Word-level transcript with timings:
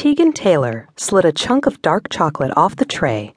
Tegan 0.00 0.32
Taylor 0.32 0.88
slid 0.96 1.26
a 1.26 1.30
chunk 1.30 1.66
of 1.66 1.82
dark 1.82 2.08
chocolate 2.08 2.56
off 2.56 2.74
the 2.74 2.86
tray, 2.86 3.34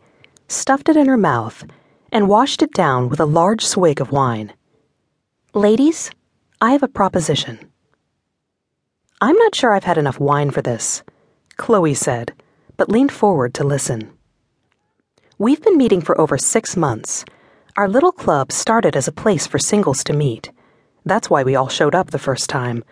stuffed 0.48 0.88
it 0.88 0.96
in 0.96 1.08
her 1.08 1.18
mouth, 1.18 1.66
and 2.10 2.30
washed 2.30 2.62
it 2.62 2.72
down 2.72 3.10
with 3.10 3.20
a 3.20 3.26
large 3.26 3.66
swig 3.66 4.00
of 4.00 4.14
wine. 4.14 4.54
Ladies, 5.54 6.10
I 6.62 6.72
have 6.72 6.82
a 6.82 6.88
proposition. 6.88 7.70
I'm 9.20 9.36
not 9.36 9.56
sure 9.56 9.74
I've 9.74 9.84
had 9.84 9.98
enough 9.98 10.22
wine 10.22 10.52
for 10.52 10.62
this, 10.62 11.04
Chloe 11.58 11.94
said, 11.94 12.32
but 12.78 12.88
leaned 12.88 13.12
forward 13.12 13.54
to 13.56 13.66
listen. 13.66 14.14
We've 15.38 15.62
been 15.62 15.78
meeting 15.78 16.00
for 16.00 16.18
over 16.18 16.38
six 16.38 16.78
months. 16.78 17.26
Our 17.76 17.90
little 17.90 18.14
club 18.14 18.54
started 18.54 18.96
as 18.96 19.10
a 19.10 19.12
place 19.12 19.46
for 19.46 19.60
singles 19.60 20.02
to 20.06 20.14
meet. 20.14 20.50
That's 21.04 21.30
why 21.30 21.44
we 21.44 21.58
all 21.58 21.68
showed 21.68 21.94
up 21.94 22.12
the 22.12 22.20
first 22.20 22.50
time. 22.50 22.86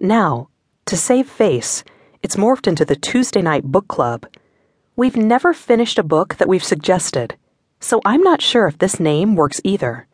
Now, 0.00 0.48
to 0.86 0.96
save 0.96 1.28
face, 1.28 1.84
it's 2.26 2.34
morphed 2.34 2.66
into 2.66 2.84
the 2.84 2.96
Tuesday 2.96 3.40
night 3.40 3.62
book 3.62 3.86
club. 3.86 4.26
We've 4.96 5.16
never 5.16 5.54
finished 5.54 5.96
a 5.96 6.02
book 6.02 6.34
that 6.38 6.48
we've 6.48 6.64
suggested, 6.64 7.36
so 7.78 8.00
I'm 8.04 8.20
not 8.20 8.42
sure 8.42 8.66
if 8.66 8.78
this 8.78 8.98
name 8.98 9.36
works 9.36 9.60
either. 9.62 10.08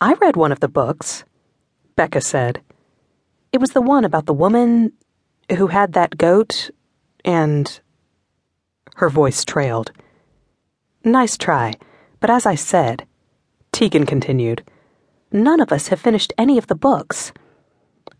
I 0.00 0.12
read 0.12 0.36
one 0.36 0.52
of 0.52 0.60
the 0.60 0.68
books, 0.68 1.24
Becca 1.96 2.20
said. 2.20 2.60
It 3.52 3.60
was 3.60 3.72
the 3.72 3.82
one 3.82 4.04
about 4.04 4.26
the 4.26 4.32
woman 4.32 4.92
who 5.58 5.66
had 5.66 5.94
that 5.94 6.16
goat 6.16 6.70
and. 7.24 7.80
Her 8.94 9.08
voice 9.08 9.44
trailed. 9.44 9.90
Nice 11.02 11.36
try, 11.36 11.74
but 12.20 12.30
as 12.30 12.46
I 12.46 12.54
said, 12.54 13.04
Tegan 13.72 14.06
continued, 14.06 14.62
none 15.32 15.60
of 15.60 15.72
us 15.72 15.88
have 15.88 15.98
finished 15.98 16.32
any 16.38 16.56
of 16.56 16.68
the 16.68 16.76
books. 16.76 17.32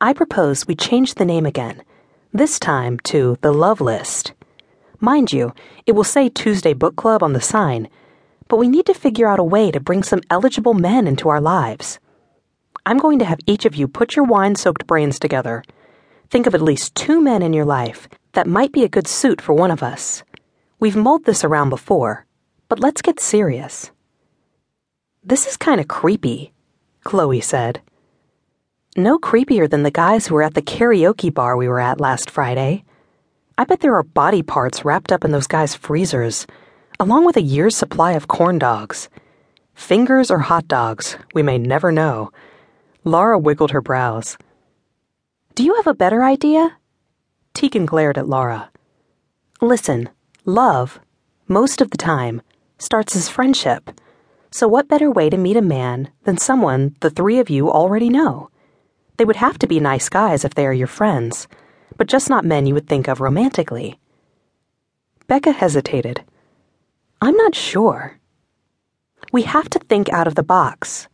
I 0.01 0.13
propose 0.13 0.67
we 0.67 0.75
change 0.75 1.15
the 1.15 1.25
name 1.25 1.47
again, 1.47 1.85
this 2.35 2.59
time 2.59 2.99
to 2.99 3.39
The 3.43 3.53
Love 3.53 3.81
List. 3.81 4.33
Mind 4.99 5.33
you, 5.33 5.55
it 5.87 5.93
will 5.93 6.03
say 6.03 6.29
Tuesday 6.29 6.73
Book 6.73 6.97
Club 6.97 7.23
on 7.23 7.33
the 7.33 7.41
sign, 7.41 7.89
but 8.49 8.57
we 8.57 8.67
need 8.67 8.87
to 8.87 8.93
figure 8.93 9.29
out 9.29 9.39
a 9.39 9.45
way 9.45 9.71
to 9.71 9.79
bring 9.79 10.03
some 10.03 10.21
eligible 10.31 10.75
men 10.75 11.07
into 11.07 11.29
our 11.29 11.41
lives. 11.41 12.01
I'm 12.85 12.99
going 12.99 13.21
to 13.21 13.25
have 13.25 13.39
each 13.47 13.65
of 13.65 13.77
you 13.77 13.87
put 13.87 14.17
your 14.17 14.25
wine 14.25 14.57
soaked 14.57 14.85
brains 14.85 15.21
together. 15.21 15.63
Think 16.29 16.49
of 16.49 16.57
at 16.57 16.61
least 16.61 16.97
two 16.97 17.21
men 17.21 17.41
in 17.41 17.53
your 17.53 17.65
life 17.65 18.09
that 18.33 18.49
might 18.49 18.73
be 18.73 18.83
a 18.83 18.89
good 18.89 19.07
suit 19.07 19.41
for 19.41 19.53
one 19.53 19.71
of 19.71 19.85
us. 19.85 20.25
We've 20.81 20.97
mulled 20.97 21.27
this 21.27 21.45
around 21.45 21.71
before, 21.71 22.27
but 22.69 22.81
let's 22.81 23.01
get 23.01 23.21
serious. 23.21 23.93
This 25.23 25.47
is 25.47 25.57
kind 25.57 25.81
of 25.81 25.87
creepy, 25.87 26.53
Chloe 27.05 27.41
said. 27.41 27.81
No 28.97 29.19
creepier 29.19 29.69
than 29.69 29.83
the 29.83 29.91
guys 29.91 30.29
who 30.29 30.37
were 30.37 30.45
at 30.45 30.55
the 30.55 30.63
karaoke 30.63 31.35
bar 31.35 31.57
we 31.57 31.67
were 31.67 31.81
at 31.81 32.01
last 32.01 32.31
Friday. 32.31 32.85
I 33.59 33.65
bet 33.65 33.81
there 33.81 33.97
are 33.97 34.05
body 34.05 34.41
parts 34.41 34.85
wrapped 34.85 35.11
up 35.11 35.25
in 35.25 35.33
those 35.33 35.49
guys' 35.49 35.75
freezers, 35.75 36.47
along 37.01 37.25
with 37.25 37.37
a 37.37 37.43
year's 37.43 37.77
supply 37.77 38.13
of 38.13 38.29
corn 38.29 38.57
dogs. 38.57 39.09
Fingers 39.75 40.31
or 40.31 40.39
hot 40.39 40.69
dogs, 40.69 41.17
we 41.35 41.43
may 41.43 41.59
never 41.59 41.91
know. 41.91 42.31
Laura 43.03 43.37
wiggled 43.37 43.73
her 43.73 43.81
brows. 43.81 44.39
Do 45.57 45.65
you 45.65 45.75
have 45.75 45.89
a 45.89 45.95
better 45.95 46.23
idea? 46.23 46.77
Tegan 47.53 47.87
glared 47.87 48.17
at 48.17 48.29
Laura. 48.29 48.71
Listen, 49.61 50.09
love, 50.45 51.01
most 51.49 51.81
of 51.81 51.91
the 51.91 51.97
time, 51.97 52.43
starts 52.79 53.17
as 53.17 53.29
friendship. 53.29 53.91
So, 54.53 54.69
what 54.69 54.87
better 54.87 55.11
way 55.11 55.31
to 55.31 55.37
meet 55.37 55.57
a 55.57 55.63
man 55.63 56.13
than 56.23 56.39
someone 56.39 56.95
the 57.01 57.11
three 57.11 57.41
of 57.41 57.51
you 57.51 57.73
already 57.73 58.09
know? 58.09 58.51
They 59.17 59.25
would 59.25 59.37
have 59.37 59.59
to 59.59 59.67
be 59.67 59.81
nice 59.81 60.09
guys 60.09 60.45
if 60.45 60.55
they 60.55 60.67
are 60.67 60.73
your 60.73 60.89
friends, 60.89 61.47
but 61.97 62.09
just 62.09 62.29
not 62.29 62.45
men 62.45 62.67
you 62.67 62.75
would 62.75 62.89
think 62.89 63.09
of 63.09 63.21
romantically. 63.21 63.99
Becca 65.27 65.53
hesitated. 65.53 66.23
I'm 67.21 67.37
not 67.37 67.55
sure. 67.55 68.19
We 69.33 69.43
have 69.43 69.71
to 69.71 69.79
think 69.79 70.09
out 70.11 70.27
of 70.27 70.35
the 70.35 70.43
box. 70.43 71.09